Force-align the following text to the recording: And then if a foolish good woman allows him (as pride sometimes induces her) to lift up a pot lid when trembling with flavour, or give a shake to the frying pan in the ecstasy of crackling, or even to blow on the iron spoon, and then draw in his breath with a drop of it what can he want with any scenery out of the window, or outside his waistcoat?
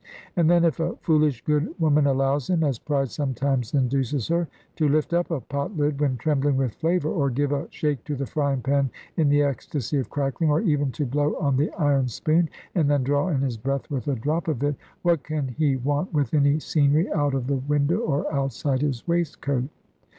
And 0.35 0.49
then 0.49 0.65
if 0.65 0.79
a 0.79 0.95
foolish 0.95 1.43
good 1.45 1.79
woman 1.79 2.07
allows 2.07 2.49
him 2.49 2.63
(as 2.63 2.79
pride 2.79 3.11
sometimes 3.11 3.75
induces 3.75 4.29
her) 4.29 4.47
to 4.77 4.89
lift 4.89 5.13
up 5.13 5.29
a 5.29 5.41
pot 5.41 5.77
lid 5.77 6.01
when 6.01 6.17
trembling 6.17 6.57
with 6.57 6.73
flavour, 6.73 7.11
or 7.11 7.29
give 7.29 7.51
a 7.51 7.67
shake 7.69 8.03
to 8.05 8.15
the 8.15 8.25
frying 8.25 8.61
pan 8.63 8.89
in 9.15 9.29
the 9.29 9.43
ecstasy 9.43 9.99
of 9.99 10.09
crackling, 10.09 10.49
or 10.49 10.59
even 10.61 10.91
to 10.93 11.05
blow 11.05 11.35
on 11.35 11.55
the 11.55 11.69
iron 11.73 12.07
spoon, 12.07 12.49
and 12.73 12.89
then 12.89 13.03
draw 13.03 13.27
in 13.27 13.41
his 13.41 13.57
breath 13.57 13.91
with 13.91 14.07
a 14.07 14.15
drop 14.15 14.47
of 14.47 14.63
it 14.63 14.75
what 15.03 15.21
can 15.23 15.49
he 15.49 15.75
want 15.75 16.11
with 16.11 16.33
any 16.33 16.57
scenery 16.59 17.07
out 17.13 17.35
of 17.35 17.45
the 17.45 17.57
window, 17.57 17.97
or 17.99 18.33
outside 18.33 18.81
his 18.81 19.07
waistcoat? 19.07 19.65